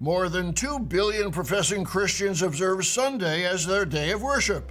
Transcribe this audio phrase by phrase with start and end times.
[0.00, 4.70] More than 2 billion professing Christians observe Sunday as their day of worship.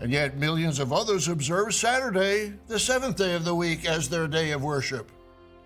[0.00, 4.28] And yet, millions of others observe Saturday, the seventh day of the week, as their
[4.28, 5.10] day of worship.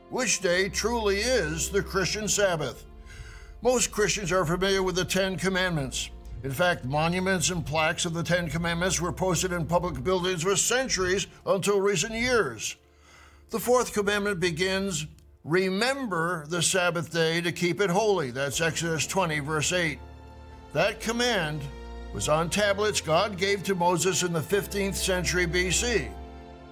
[0.09, 2.87] Which day truly is the Christian Sabbath?
[3.61, 6.11] Most Christians are familiar with the Ten Commandments.
[6.43, 10.57] In fact, monuments and plaques of the Ten Commandments were posted in public buildings for
[10.57, 12.77] centuries until recent years.
[13.51, 15.07] The fourth commandment begins
[15.47, 18.33] Remember the Sabbath day to keep it holy.
[18.33, 20.01] That's Exodus 20, verse 8.
[20.73, 21.63] That command
[22.13, 26.11] was on tablets God gave to Moses in the 15th century BC.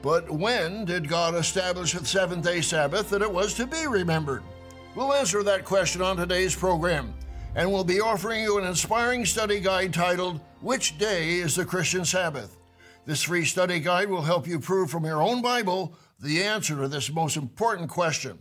[0.02, 4.42] But when did God establish the seventh day Sabbath that it was to be remembered?
[4.96, 7.14] We'll answer that question on today's program,
[7.54, 12.04] and we'll be offering you an inspiring study guide titled, Which Day is the Christian
[12.04, 12.56] Sabbath?
[13.06, 16.88] This free study guide will help you prove from your own Bible the answer to
[16.88, 18.36] this most important question.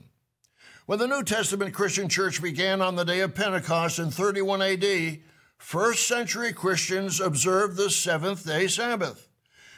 [0.85, 5.19] When the New Testament Christian church began on the day of Pentecost in 31 AD,
[5.57, 9.29] first century Christians observed the seventh day Sabbath.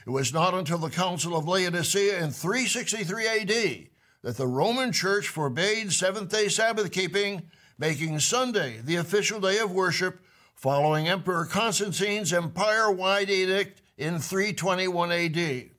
[0.08, 3.88] It was not until the Council of Laodicea in 363 AD
[4.24, 9.72] that the Roman Church forbade seventh day Sabbath keeping, making Sunday the official day of
[9.72, 15.70] worship following Emperor Constantine's empire wide edict in 321 AD.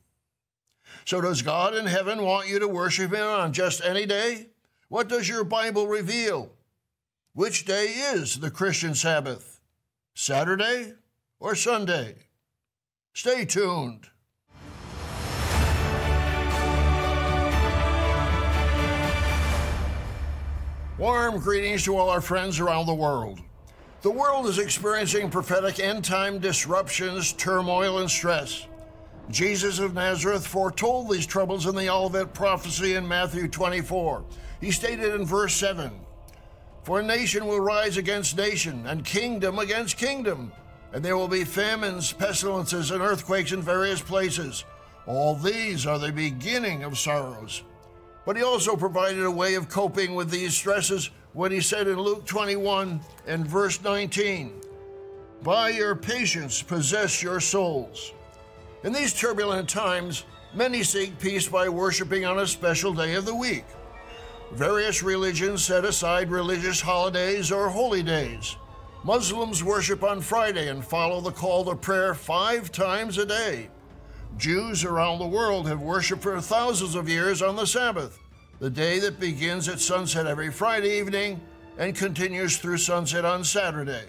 [1.05, 4.51] So, does God in heaven want you to worship Him on just any day?
[4.89, 6.53] What does your Bible reveal?
[7.33, 9.61] Which day is the Christian Sabbath?
[10.15, 10.93] Saturday
[11.41, 12.29] or Sunday?
[13.13, 14.07] Stay tuned.
[20.99, 23.41] Warm greetings to all our friends around the world.
[24.03, 28.69] The world is experiencing prophetic end time disruptions, turmoil, and stress.
[29.31, 34.25] Jesus of Nazareth foretold these troubles in the Olivet prophecy in Matthew 24.
[34.61, 35.91] He stated in verse 7
[36.85, 40.53] For nation will rise against nation, and kingdom against kingdom,
[40.93, 44.65] and there will be famines, pestilences, and earthquakes in various places.
[45.07, 47.63] All these are the beginning of sorrows.
[48.25, 52.01] But he also provided a way of coping with these stresses when he said in
[52.01, 54.53] Luke 21 and verse 19,
[55.43, 58.13] By your patience possess your souls.
[58.83, 63.35] In these turbulent times, many seek peace by worshiping on a special day of the
[63.35, 63.65] week.
[64.53, 68.57] Various religions set aside religious holidays or holy days.
[69.05, 73.69] Muslims worship on Friday and follow the call to prayer five times a day.
[74.39, 78.19] Jews around the world have worshiped for thousands of years on the Sabbath,
[78.59, 81.41] the day that begins at sunset every Friday evening
[81.79, 84.05] and continues through sunset on Saturday.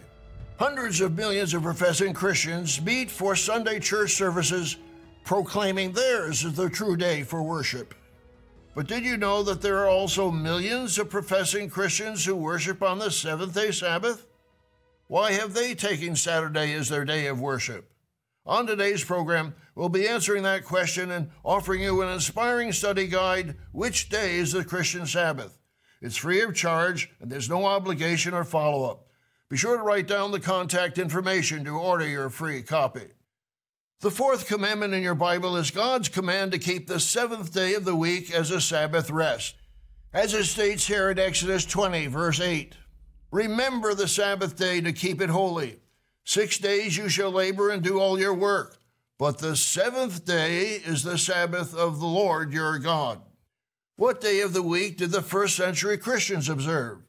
[0.60, 4.78] Hundreds of millions of professing Christians meet for Sunday church services,
[5.24, 7.94] proclaiming theirs is the true day for worship.
[8.78, 13.00] But did you know that there are also millions of professing Christians who worship on
[13.00, 14.28] the seventh day Sabbath?
[15.08, 17.92] Why have they taken Saturday as their day of worship?
[18.46, 23.56] On today's program, we'll be answering that question and offering you an inspiring study guide
[23.72, 25.58] Which Day is the Christian Sabbath?
[26.00, 29.08] It's free of charge and there's no obligation or follow up.
[29.50, 33.08] Be sure to write down the contact information to order your free copy.
[34.00, 37.84] The fourth commandment in your Bible is God's command to keep the seventh day of
[37.84, 39.56] the week as a Sabbath rest.
[40.14, 42.76] As it states here in Exodus 20, verse 8
[43.32, 45.80] Remember the Sabbath day to keep it holy.
[46.24, 48.78] Six days you shall labor and do all your work,
[49.18, 53.22] but the seventh day is the Sabbath of the Lord your God.
[53.96, 57.00] What day of the week did the first century Christians observe?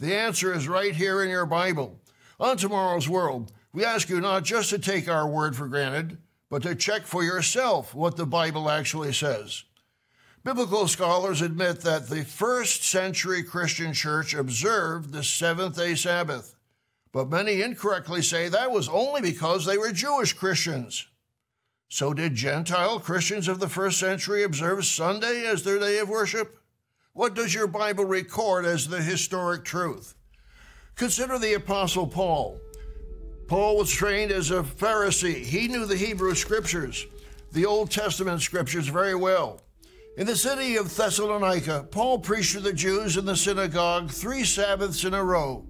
[0.00, 2.00] The answer is right here in your Bible.
[2.40, 6.16] On tomorrow's world, we ask you not just to take our word for granted,
[6.48, 9.64] but to check for yourself what the Bible actually says.
[10.42, 16.54] Biblical scholars admit that the first century Christian church observed the seventh day Sabbath,
[17.12, 21.06] but many incorrectly say that was only because they were Jewish Christians.
[21.90, 26.62] So, did Gentile Christians of the first century observe Sunday as their day of worship?
[27.12, 30.14] What does your Bible record as the historic truth?
[30.94, 32.58] Consider the Apostle Paul.
[33.46, 35.44] Paul was trained as a Pharisee.
[35.44, 37.06] He knew the Hebrew scriptures,
[37.52, 39.60] the Old Testament scriptures, very well.
[40.16, 45.04] In the city of Thessalonica, Paul preached to the Jews in the synagogue three Sabbaths
[45.04, 45.64] in a row.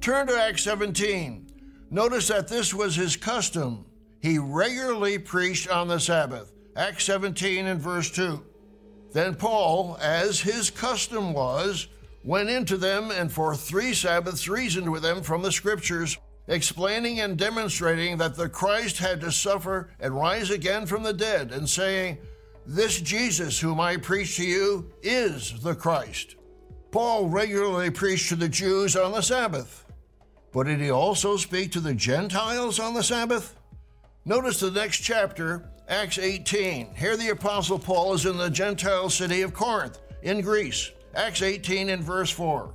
[0.00, 1.50] Turn to Acts 17.
[1.90, 3.84] Notice that this was his custom.
[4.20, 6.52] He regularly preached on the Sabbath.
[6.76, 8.42] Acts 17 and verse 2.
[9.12, 11.88] Then Paul, as his custom was,
[12.24, 16.16] went into them and for three Sabbaths reasoned with them from the Scriptures
[16.48, 21.52] explaining and demonstrating that the Christ had to suffer and rise again from the dead,
[21.52, 22.18] and saying,
[22.66, 26.36] This Jesus whom I preach to you is the Christ.
[26.90, 29.84] Paul regularly preached to the Jews on the Sabbath.
[30.52, 33.54] But did he also speak to the Gentiles on the Sabbath?
[34.24, 36.94] Notice the next chapter, Acts 18.
[36.94, 40.90] Here the Apostle Paul is in the Gentile city of Corinth, in Greece.
[41.14, 42.74] Acts 18 and verse 4.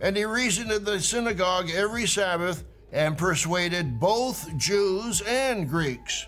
[0.00, 6.26] And he reasoned in the synagogue every Sabbath and persuaded both Jews and Greeks.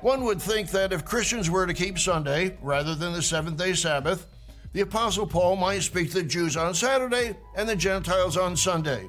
[0.00, 3.72] One would think that if Christians were to keep Sunday rather than the seventh day
[3.72, 4.26] Sabbath,
[4.72, 9.08] the Apostle Paul might speak to the Jews on Saturday and the Gentiles on Sunday.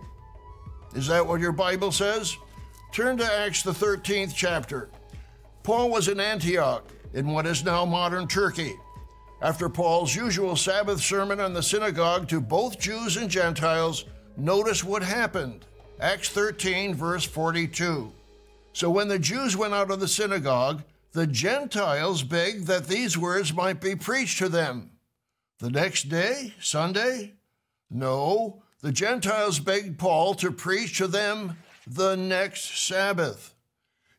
[0.94, 2.38] Is that what your Bible says?
[2.94, 4.90] Turn to Acts, the 13th chapter.
[5.64, 8.76] Paul was in Antioch, in what is now modern Turkey.
[9.42, 14.06] After Paul's usual Sabbath sermon in the synagogue to both Jews and Gentiles,
[14.38, 15.66] notice what happened.
[16.00, 18.12] Acts 13, verse 42.
[18.74, 20.84] So when the Jews went out of the synagogue,
[21.14, 24.92] the Gentiles begged that these words might be preached to them.
[25.60, 27.36] The next day, Sunday?
[27.90, 31.58] No, the Gentiles begged Paul to preach to them
[31.88, 33.54] the next Sabbath.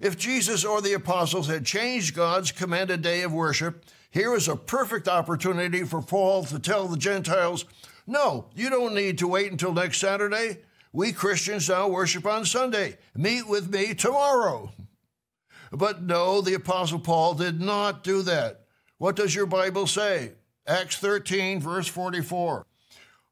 [0.01, 4.57] If Jesus or the apostles had changed God's commanded day of worship, here is a
[4.57, 7.67] perfect opportunity for Paul to tell the Gentiles,
[8.07, 10.59] no, you don't need to wait until next Saturday.
[10.97, 12.97] We Christians now worship on Sunday.
[13.15, 14.73] Meet with me tomorrow.
[15.71, 18.63] But no, the Apostle Paul did not do that.
[18.97, 20.33] What does your Bible say?
[20.67, 22.65] Acts 13, verse 44.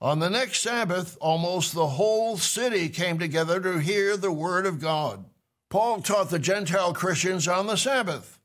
[0.03, 4.79] On the next Sabbath, almost the whole city came together to hear the word of
[4.79, 5.25] God.
[5.71, 8.39] Paul taught the Gentile Christians on the Sabbath,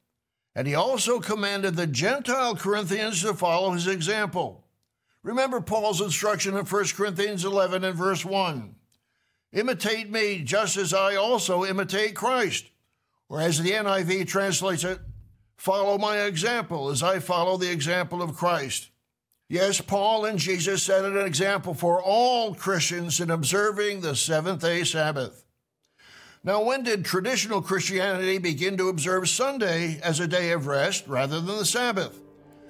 [0.56, 4.63] and he also commanded the Gentile Corinthians to follow his example.
[5.24, 8.75] Remember Paul's instruction in 1 Corinthians 11 and verse 1
[9.51, 12.65] Imitate me, just as I also imitate Christ.
[13.29, 14.99] Or as the NIV translates it,
[15.57, 18.89] follow my example as I follow the example of Christ.
[19.47, 24.83] Yes, Paul and Jesus set an example for all Christians in observing the seventh day
[24.83, 25.43] Sabbath.
[26.43, 31.41] Now, when did traditional Christianity begin to observe Sunday as a day of rest rather
[31.41, 32.19] than the Sabbath?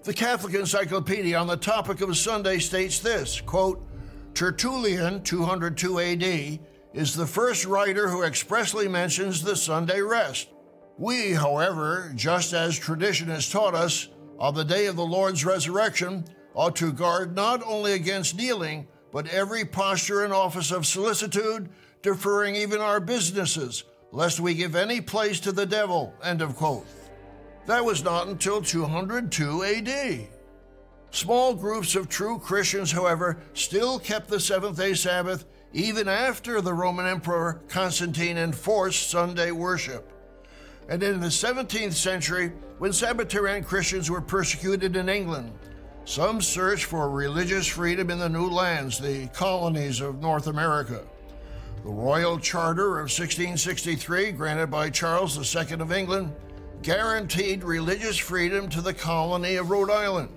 [0.03, 3.85] The Catholic Encyclopedia on the topic of Sunday states this quote,
[4.33, 6.59] Tertullian, 202 AD,
[6.93, 10.49] is the first writer who expressly mentions the Sunday rest.
[10.97, 14.09] We, however, just as tradition has taught us,
[14.39, 19.27] on the day of the Lord's resurrection, ought to guard not only against kneeling, but
[19.27, 21.69] every posture and office of solicitude,
[22.01, 26.13] deferring even our businesses, lest we give any place to the devil.
[26.23, 26.87] End of quote.
[27.65, 30.27] That was not until 202 AD.
[31.11, 36.73] Small groups of true Christians, however, still kept the seventh day Sabbath even after the
[36.73, 40.11] Roman Emperor Constantine enforced Sunday worship.
[40.87, 45.53] And in the 17th century, when Sabbatarian Christians were persecuted in England,
[46.05, 51.05] some searched for religious freedom in the new lands, the colonies of North America.
[51.83, 56.33] The Royal Charter of 1663, granted by Charles II of England,
[56.81, 60.29] guaranteed religious freedom to the colony of Rhode Island.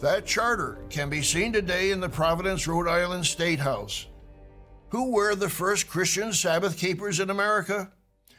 [0.00, 4.06] That charter can be seen today in the Providence, Rhode Island State House.
[4.92, 7.90] Who were the first Christian Sabbath keepers in America?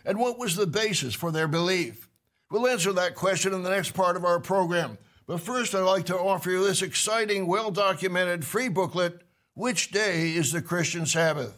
[0.05, 2.07] And what was the basis for their belief?
[2.51, 4.99] We'll answer that question in the next part of our program.
[5.25, 9.23] But first, I'd like to offer you this exciting, well documented free booklet
[9.55, 11.57] Which Day is the Christian Sabbath?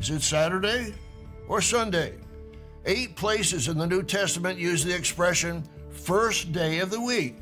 [0.00, 0.94] Is it Saturday
[1.46, 2.14] or Sunday?
[2.86, 7.36] Eight places in the New Testament use the expression first day of the week.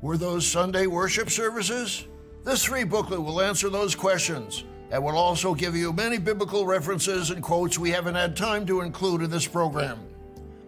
[0.00, 2.04] Were those Sunday worship services?
[2.42, 7.30] This free booklet will answer those questions and will also give you many biblical references
[7.30, 9.98] and quotes we haven't had time to include in this program.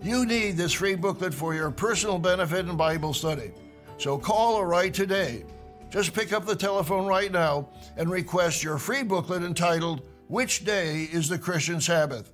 [0.02, 3.52] You need this free booklet for your personal benefit and Bible study.
[3.99, 5.45] So call or write today.
[5.90, 11.02] Just pick up the telephone right now and request your free booklet entitled Which Day
[11.12, 12.33] is the Christian Sabbath?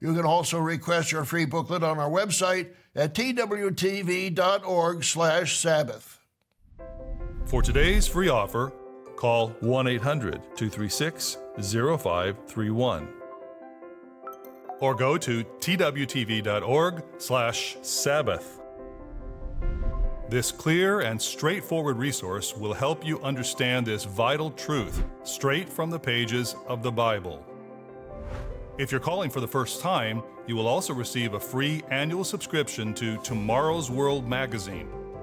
[0.00, 6.14] You can also request your free booklet on our website at twtv.org/sabbath.
[7.46, 8.72] For today's free offer,
[9.18, 13.08] Call 1 800 236 0531
[14.78, 18.60] or go to twtv.org slash Sabbath.
[20.28, 25.98] This clear and straightforward resource will help you understand this vital truth straight from the
[25.98, 27.44] pages of the Bible.
[28.78, 32.94] If you're calling for the first time, you will also receive a free annual subscription
[32.94, 34.88] to Tomorrow's World magazine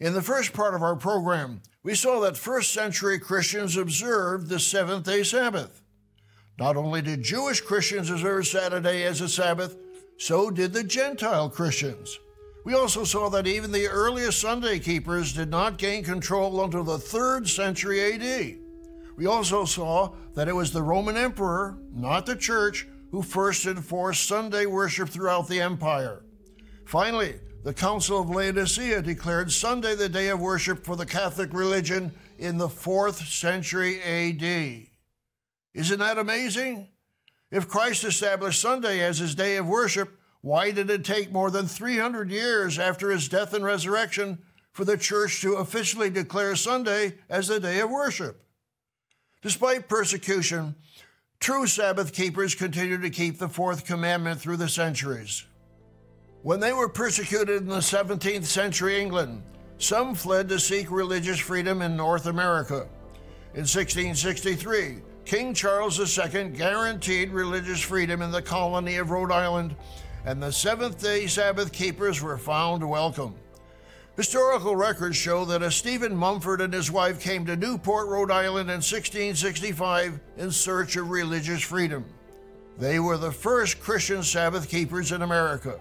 [0.00, 4.58] In the first part of our program, we saw that first century Christians observed the
[4.58, 5.82] seventh day Sabbath.
[6.58, 9.76] Not only did Jewish Christians observe Saturday as a Sabbath,
[10.16, 12.18] so did the Gentile Christians.
[12.64, 16.96] We also saw that even the earliest Sunday keepers did not gain control until the
[16.96, 18.58] 3rd century AD.
[19.18, 24.26] We also saw that it was the Roman emperor, not the church, who first enforced
[24.26, 26.22] Sunday worship throughout the empire.
[26.86, 32.12] Finally, the Council of Laodicea declared Sunday the day of worship for the Catholic religion
[32.38, 34.86] in the 4th century AD.
[35.74, 36.88] Isn't that amazing?
[37.50, 41.66] If Christ established Sunday as his day of worship, why did it take more than
[41.66, 44.38] 300 years after his death and resurrection
[44.72, 48.42] for the church to officially declare Sunday as the day of worship?
[49.42, 50.76] Despite persecution,
[51.40, 55.44] true Sabbath keepers continued to keep the fourth commandment through the centuries.
[56.42, 59.42] When they were persecuted in the 17th century England,
[59.76, 62.88] some fled to seek religious freedom in North America.
[63.52, 69.76] In 1663, King Charles II guaranteed religious freedom in the colony of Rhode Island,
[70.24, 73.34] and the Seventh day Sabbath keepers were found welcome.
[74.16, 78.70] Historical records show that a Stephen Mumford and his wife came to Newport, Rhode Island
[78.70, 82.06] in 1665 in search of religious freedom.
[82.78, 85.78] They were the first Christian Sabbath keepers in America.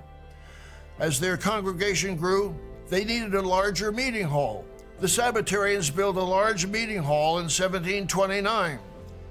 [1.00, 2.54] As their congregation grew,
[2.90, 4.66] they needed a larger meeting hall.
[5.00, 8.80] The Sabbatarians built a large meeting hall in 1729.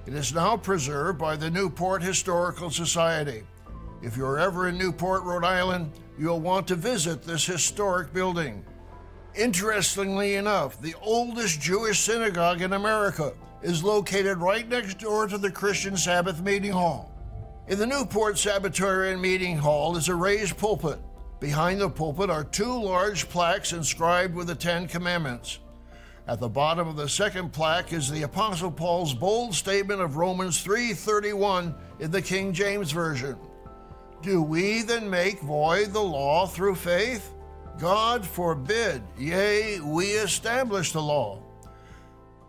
[0.07, 3.43] It is now preserved by the Newport Historical Society.
[4.01, 8.65] If you're ever in Newport, Rhode Island, you'll want to visit this historic building.
[9.35, 15.51] Interestingly enough, the oldest Jewish synagogue in America is located right next door to the
[15.51, 17.13] Christian Sabbath Meeting Hall.
[17.67, 20.99] In the Newport Sabbatarian Meeting Hall is a raised pulpit.
[21.41, 25.61] Behind the pulpit are two large plaques inscribed with the Ten Commandments.
[26.27, 30.63] At the bottom of the second plaque is the Apostle Paul's bold statement of Romans
[30.63, 33.37] 3:31 in the King James Version.
[34.21, 37.33] Do we then make void the law through faith?
[37.79, 41.41] God forbid, yea, we establish the law.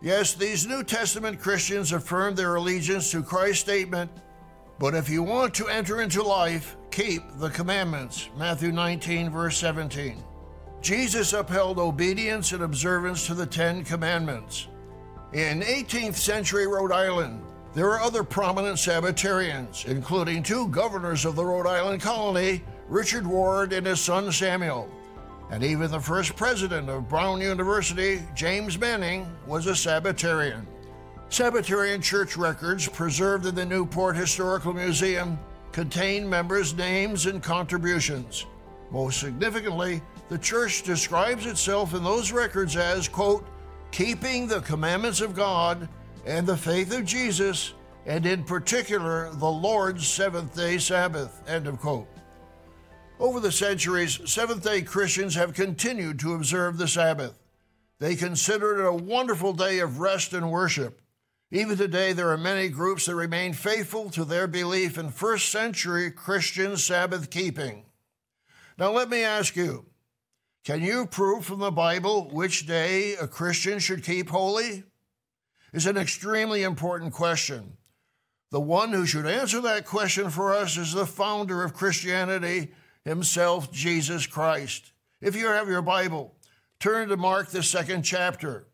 [0.02, 4.10] Yes, these New Testament Christians affirm their allegiance to Christ's statement,
[4.80, 8.28] but if you want to enter into life, keep the commandments.
[8.38, 10.22] Matthew 19, verse 17.
[10.82, 14.68] Jesus upheld obedience and observance to the Ten Commandments.
[15.32, 17.42] In 18th century Rhode Island,
[17.74, 23.72] there were other prominent Sabbatarians, including two governors of the Rhode Island colony, Richard Ward
[23.72, 24.90] and his son Samuel.
[25.52, 30.68] And even the first president of Brown University, James Manning, was a Sabbatarian.
[31.30, 35.40] Sabbatarian church records preserved in the Newport Historical Museum
[35.80, 38.46] contain members' names and contributions.
[38.92, 43.48] Most significantly, the church describes itself in those records as, quote,
[43.90, 45.88] keeping the commandments of God
[46.26, 51.80] and the faith of Jesus, and in particular, the Lord's seventh day Sabbath, end of
[51.80, 52.10] quote.
[53.18, 57.40] Over the centuries, Seventh day Christians have continued to observe the Sabbath.
[58.00, 61.00] They consider it a wonderful day of rest and worship.
[61.52, 66.12] Even today, there are many groups that remain faithful to their belief in first century
[66.12, 67.86] Christian Sabbath keeping.
[68.78, 69.88] Now, let me ask you
[70.64, 74.84] can you prove from the Bible which day a Christian should keep holy?
[75.74, 77.78] It's an extremely important question.
[78.52, 82.72] The one who should answer that question for us is the founder of Christianity
[83.04, 84.92] himself, Jesus Christ.
[85.22, 86.36] If you have your Bible,
[86.80, 88.68] turn to Mark, the second chapter.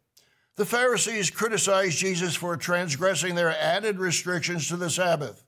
[0.56, 5.44] The Pharisees criticized Jesus for transgressing their added restrictions to the Sabbath.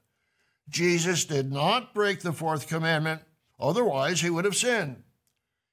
[0.70, 3.22] Jesus did not break the fourth commandment,
[3.60, 5.04] otherwise, he would have sinned.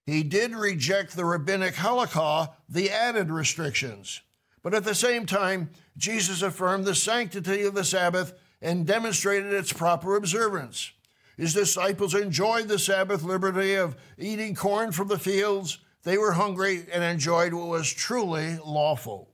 [0.06, 4.20] He did reject the rabbinic halakha, the added restrictions.
[4.62, 9.72] But at the same time, Jesus affirmed the sanctity of the Sabbath and demonstrated its
[9.72, 10.92] proper observance.
[11.36, 15.78] His disciples enjoyed the Sabbath liberty of eating corn from the fields.
[16.04, 19.30] They were hungry and enjoyed what was truly lawful.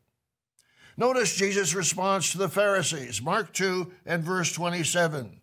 [0.96, 5.40] Notice Jesus' response to the Pharisees, Mark 2 and verse 27.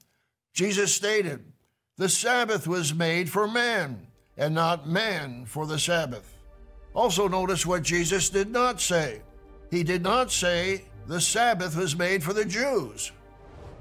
[0.54, 1.52] Jesus stated,
[1.98, 4.08] The Sabbath was made for man,
[4.38, 6.36] and not man for the Sabbath.
[6.94, 9.22] Also, notice what Jesus did not say.
[9.70, 13.12] He did not say the Sabbath was made for the Jews.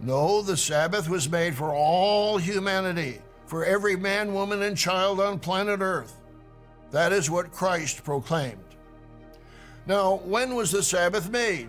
[0.01, 5.39] No, the Sabbath was made for all humanity, for every man, woman, and child on
[5.39, 6.15] planet Earth.
[6.97, 8.57] That is what Christ proclaimed.
[9.87, 11.69] Now, when was the Sabbath made?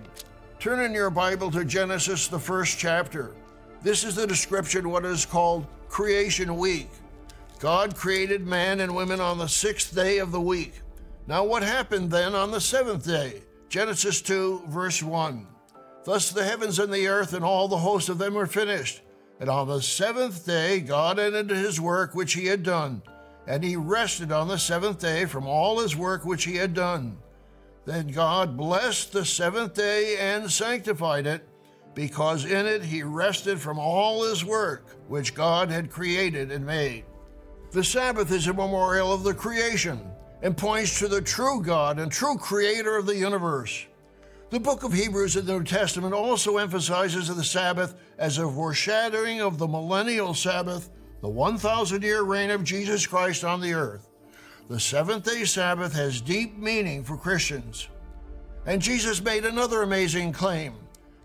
[0.57, 3.36] Turn in your Bible to Genesis, the first chapter.
[3.81, 6.88] This is the description of what is called Creation Week.
[7.60, 10.75] God created man and women on the sixth day of the week.
[11.27, 13.41] Now, what happened then on the seventh day?
[13.67, 15.46] Genesis 2, verse 1.
[16.05, 19.01] Thus the heavens and the earth and all the host of them were finished.
[19.41, 23.01] And on the seventh day God ended his work which he had done,
[23.47, 27.17] and he rested on the seventh day from all his work which he had done.
[27.85, 31.47] Then God blessed the seventh day and sanctified it,
[31.95, 37.05] because in it he rested from all his work which God had created and made.
[37.71, 39.99] The Sabbath is a memorial of the creation
[40.41, 43.85] and points to the true God and true creator of the universe.
[44.49, 49.41] The book of Hebrews in the New Testament also emphasizes the Sabbath as a foreshadowing
[49.41, 50.89] of the millennial Sabbath,
[51.27, 54.07] the 1,000 year reign of Jesus Christ on the earth.
[54.69, 57.89] The seventh day Sabbath has deep meaning for Christians.
[58.65, 60.75] And Jesus made another amazing claim.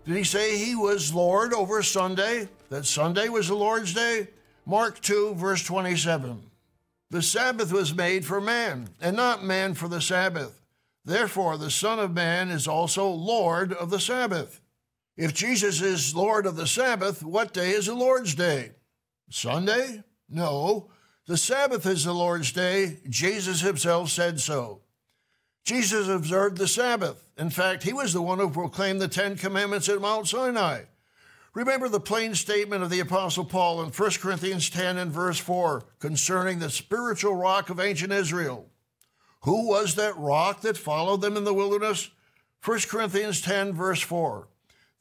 [0.03, 2.49] Did he say he was Lord over Sunday?
[2.69, 4.27] That Sunday was the Lord's day?
[4.65, 6.51] Mark 2, verse 27.
[7.09, 10.59] The Sabbath was made for man, and not man for the Sabbath.
[11.05, 14.59] Therefore, the Son of Man is also Lord of the Sabbath.
[15.15, 18.71] If Jesus is Lord of the Sabbath, what day is the Lord's day?
[19.33, 20.03] Sunday?
[20.29, 20.89] No,
[21.25, 22.99] the Sabbath is the Lord's day.
[23.09, 24.81] Jesus himself said so.
[25.65, 27.29] Jesus observed the Sabbath.
[27.37, 30.83] In fact, he was the one who proclaimed the Ten Commandments at Mount Sinai.
[31.53, 35.83] Remember the plain statement of the Apostle Paul in 1 Corinthians 10 and verse 4
[35.99, 38.67] concerning the spiritual rock of ancient Israel.
[39.41, 42.09] Who was that rock that followed them in the wilderness?
[42.63, 44.47] 1 Corinthians 10, verse 4.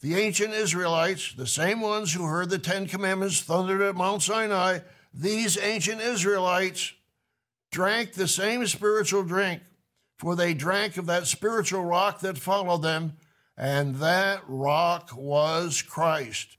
[0.02, 4.80] The ancient Israelites, the same ones who heard the Ten Commandments thundered at Mount Sinai,
[5.14, 6.92] these ancient Israelites
[7.70, 9.62] drank the same spiritual drink,
[10.18, 13.12] for they drank of that spiritual rock that followed them,
[13.56, 16.56] and that rock was Christ.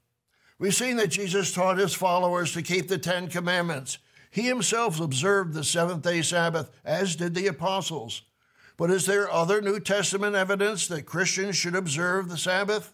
[0.57, 3.97] We've seen that Jesus taught his followers to keep the Ten Commandments.
[4.31, 8.21] He himself observed the seventh day Sabbath, as did the apostles.
[8.77, 12.93] But is there other New Testament evidence that Christians should observe the Sabbath?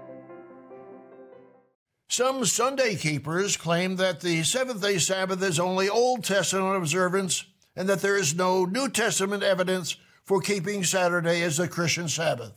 [2.07, 7.89] Some Sunday keepers claim that the seventh day Sabbath is only Old Testament observance and
[7.89, 12.53] that there is no New Testament evidence for keeping Saturday as the Christian Sabbath.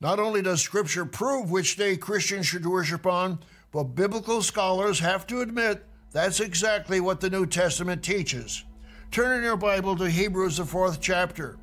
[0.00, 3.40] Not only does Scripture prove which day Christians should worship on,
[3.72, 8.64] but biblical scholars have to admit that's exactly what the New Testament teaches.
[9.10, 11.58] Turn in your Bible to Hebrews, the fourth chapter.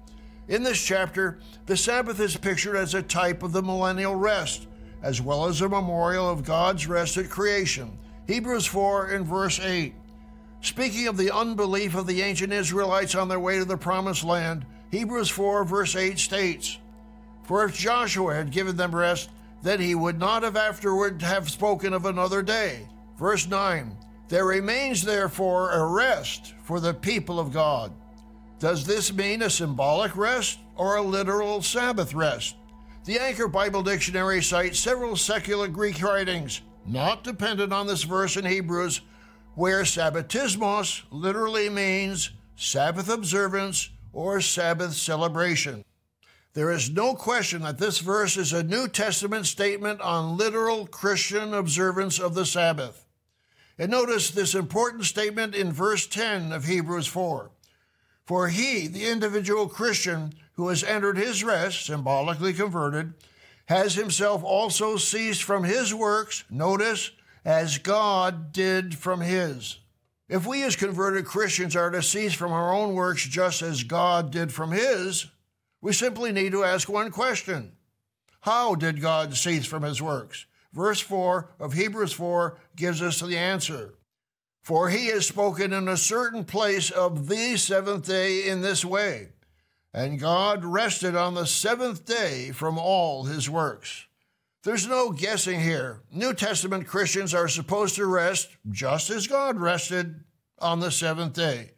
[0.48, 4.68] In this chapter, the Sabbath is pictured as a type of the millennial rest,
[5.02, 7.98] as well as a memorial of God's rest at creation.
[8.28, 9.94] Hebrews 4 and verse 8.
[10.62, 14.66] Speaking of the unbelief of the ancient Israelites on their way to the promised land,
[14.94, 16.78] Hebrews 4 verse 8 states,
[17.46, 19.32] For if Joshua had given them rest,
[19.64, 22.88] then he would not have afterward have spoken of another day.
[23.18, 27.92] Verse 9 There remains therefore a rest for the people of God.
[28.60, 32.56] Does this mean a symbolic rest or a literal Sabbath rest?
[33.06, 38.46] The Anchor Bible Dictionary cites several secular Greek writings, not dependent on this verse in
[38.46, 39.02] Hebrews,
[39.56, 45.84] where Sabbatismos literally means Sabbath observance or Sabbath celebration.
[46.54, 51.54] There is no question that this verse is a New Testament statement on literal Christian
[51.54, 53.06] observance of the Sabbath.
[53.78, 57.50] And notice this important statement in verse 10 of Hebrews 4.
[58.26, 63.14] For he, the individual Christian who has entered his rest, symbolically converted,
[63.66, 67.12] has himself also ceased from his works, notice,
[67.44, 69.80] as God did from his.
[70.30, 74.32] If we as converted Christians are to cease from our own works just as God
[74.32, 75.28] did from his,
[75.82, 77.74] we simply need to ask one question
[78.42, 80.46] How did God cease from his works?
[80.72, 83.94] Verse 4 of Hebrews 4 gives us the answer.
[84.62, 89.30] For he has spoken in a certain place of the seventh day in this way,
[89.94, 94.08] and God rested on the seventh day from all his works.
[94.64, 96.00] There's no guessing here.
[96.10, 100.24] New Testament Christians are supposed to rest just as God rested
[100.60, 101.72] on the seventh day.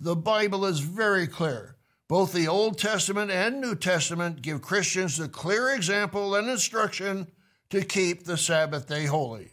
[0.00, 1.76] The Bible is very clear.
[2.08, 7.28] Both the Old Testament and New Testament give Christians the clear example and instruction
[7.70, 9.52] to keep the Sabbath day holy.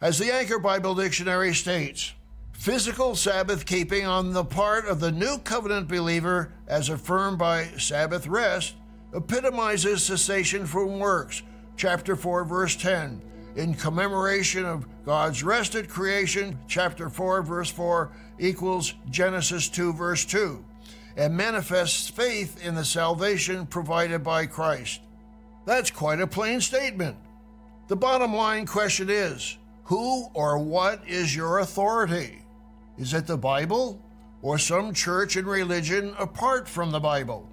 [0.00, 2.14] As the Anchor Bible Dictionary states,
[2.52, 8.26] physical Sabbath keeping on the part of the New Covenant believer, as affirmed by Sabbath
[8.26, 8.74] rest,
[9.14, 11.42] epitomizes cessation from works,
[11.76, 13.20] chapter 4, verse 10,
[13.56, 20.24] in commemoration of God's rest at creation, chapter 4, verse 4, equals Genesis 2, verse
[20.24, 20.64] 2,
[21.16, 25.00] and manifests faith in the salvation provided by Christ.
[25.64, 27.16] That's quite a plain statement.
[27.88, 32.42] The bottom line question is who or what is your authority?
[32.96, 34.00] Is it the Bible
[34.40, 37.48] or some church and religion apart from the Bible?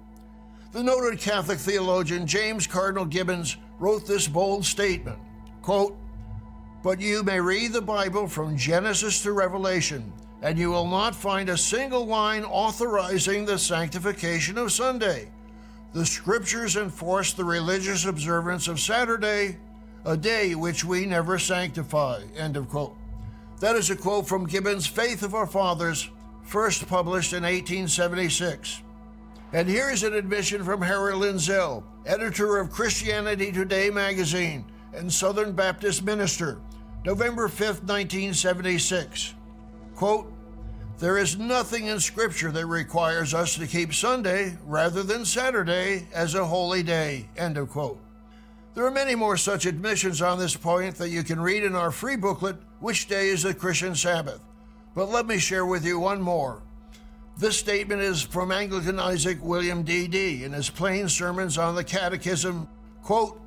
[0.72, 5.18] The noted Catholic theologian James Cardinal Gibbons wrote this bold statement
[5.62, 5.96] quote,
[6.82, 11.48] But you may read the Bible from Genesis to Revelation, and you will not find
[11.48, 15.30] a single line authorizing the sanctification of Sunday.
[15.92, 19.58] The scriptures enforce the religious observance of Saturday,
[20.04, 22.22] a day which we never sanctify.
[22.36, 22.96] End of quote.
[23.58, 26.08] That is a quote from Gibbon's Faith of Our Fathers,
[26.44, 28.82] first published in 1876.
[29.52, 36.04] And here's an admission from Harry Lindsell, editor of Christianity Today magazine and Southern Baptist
[36.04, 36.60] minister,
[37.04, 39.34] November 5, 1976.
[39.96, 40.32] Quote,
[40.98, 46.36] there is nothing in Scripture that requires us to keep Sunday rather than Saturday as
[46.36, 47.28] a holy day.
[47.36, 47.98] End of quote.
[48.74, 51.90] There are many more such admissions on this point that you can read in our
[51.90, 54.40] free booklet, Which Day is the Christian Sabbath?
[54.94, 56.62] But let me share with you one more.
[57.40, 60.44] This statement is from Anglican Isaac William D.D.
[60.44, 62.68] in his plain sermons on the Catechism.
[63.02, 63.40] Quote,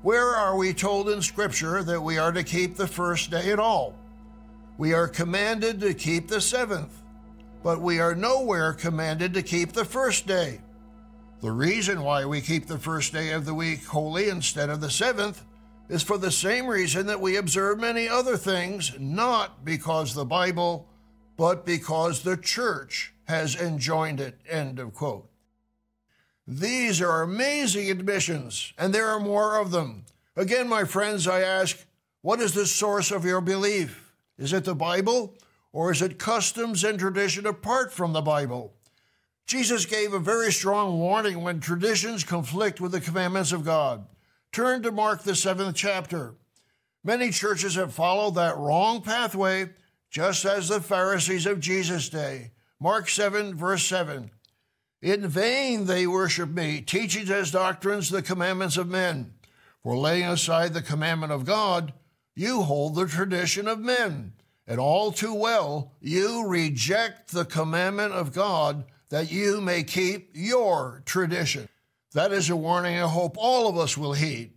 [0.00, 3.58] Where are we told in Scripture that we are to keep the first day at
[3.58, 3.94] all?
[4.78, 7.02] We are commanded to keep the seventh,
[7.62, 10.62] but we are nowhere commanded to keep the first day.
[11.42, 14.88] The reason why we keep the first day of the week holy instead of the
[14.88, 15.44] seventh
[15.90, 20.86] is for the same reason that we observe many other things, not because the Bible
[21.40, 24.38] but because the church has enjoined it.
[24.46, 25.26] End of quote.
[26.46, 30.04] These are amazing admissions, and there are more of them.
[30.36, 31.86] Again, my friends, I ask,
[32.20, 34.12] what is the source of your belief?
[34.36, 35.34] Is it the Bible,
[35.72, 38.74] or is it customs and tradition apart from the Bible?
[39.46, 44.04] Jesus gave a very strong warning when traditions conflict with the commandments of God.
[44.52, 46.34] Turn to Mark, the seventh chapter.
[47.02, 49.70] Many churches have followed that wrong pathway
[50.10, 52.50] just as the Pharisees of Jesus' day.
[52.80, 54.30] Mark 7, verse 7.
[55.02, 59.34] In vain they worship me, teaching as doctrines the commandments of men.
[59.82, 61.94] For laying aside the commandment of God,
[62.34, 64.34] you hold the tradition of men.
[64.66, 71.02] And all too well, you reject the commandment of God that you may keep your
[71.06, 71.68] tradition.
[72.12, 74.52] That is a warning I hope all of us will heed.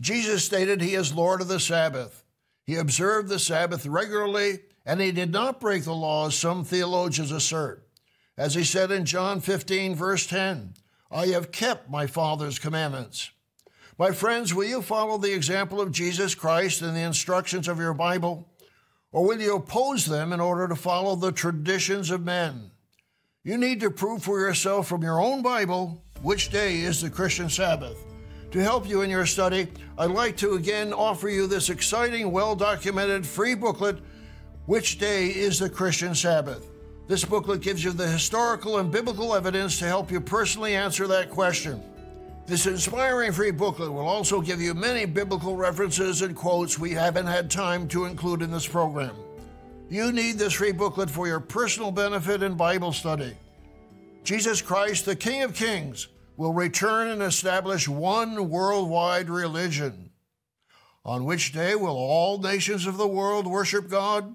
[0.00, 2.24] Jesus stated he is Lord of the Sabbath.
[2.66, 7.30] He observed the Sabbath regularly and he did not break the law, as some theologians
[7.30, 7.86] assert.
[8.36, 10.74] As he said in John 15, verse 10,
[11.10, 13.30] I have kept my Father's commandments.
[13.98, 17.94] My friends, will you follow the example of Jesus Christ and the instructions of your
[17.94, 18.48] Bible?
[19.12, 22.72] Or will you oppose them in order to follow the traditions of men?
[23.44, 27.48] You need to prove for yourself from your own Bible which day is the Christian
[27.48, 27.96] Sabbath.
[28.50, 32.56] To help you in your study, I'd like to again offer you this exciting, well
[32.56, 33.98] documented free booklet
[34.66, 36.66] which day is the Christian Sabbath?
[37.06, 41.30] This booklet gives you the historical and biblical evidence to help you personally answer that
[41.30, 41.82] question.
[42.46, 47.26] This inspiring free booklet will also give you many biblical references and quotes we haven't
[47.26, 49.14] had time to include in this program.
[49.90, 53.34] You need this free booklet for your personal benefit and Bible study.
[54.24, 60.10] Jesus Christ, the King of Kings, will return and establish one worldwide religion.
[61.04, 64.34] On which day will all nations of the world worship God?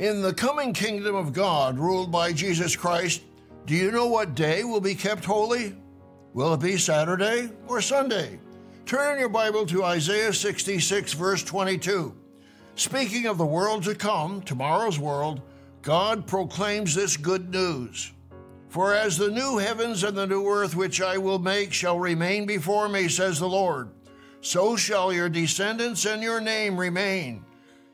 [0.00, 3.20] In the coming kingdom of God, ruled by Jesus Christ,
[3.66, 5.76] do you know what day will be kept holy?
[6.32, 8.40] Will it be Saturday or Sunday?
[8.86, 12.14] Turn your Bible to Isaiah 66, verse 22.
[12.76, 15.42] Speaking of the world to come, tomorrow's world,
[15.82, 18.10] God proclaims this good news.
[18.70, 22.46] For as the new heavens and the new earth which I will make shall remain
[22.46, 23.90] before me, says the Lord,
[24.40, 27.44] so shall your descendants and your name remain.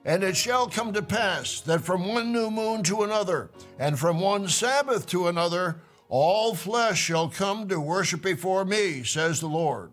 [0.07, 4.21] And it shall come to pass that from one new moon to another, and from
[4.21, 9.91] one Sabbath to another, all flesh shall come to worship before me, says the Lord.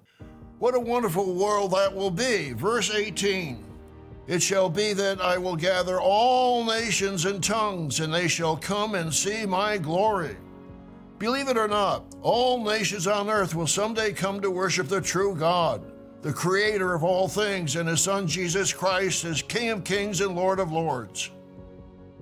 [0.59, 2.53] What a wonderful world that will be.
[2.53, 3.65] Verse 18
[4.27, 8.93] It shall be that I will gather all nations and tongues, and they shall come
[8.93, 10.37] and see my glory.
[11.17, 15.35] Believe it or not, all nations on earth will someday come to worship the true
[15.35, 15.83] God
[16.23, 20.35] the creator of all things, and his Son Jesus Christ as King of kings and
[20.35, 21.29] Lord of lords.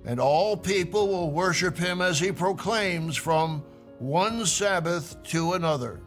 [0.06, 3.64] And all people will worship him as he proclaims from
[4.00, 6.02] one Sabbath to another.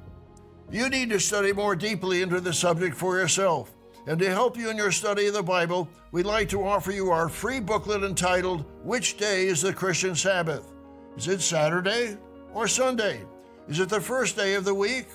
[0.73, 3.73] You need to study more deeply into the subject for yourself.
[4.09, 7.11] And to help you in your study of the Bible, we'd like to offer you
[7.11, 10.69] our free booklet entitled, Which Day is the Christian Sabbath?
[11.17, 12.17] Is it Saturday
[12.53, 13.21] or Sunday?
[13.69, 15.07] Is it the first day of the week